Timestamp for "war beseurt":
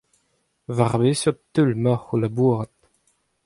0.75-1.39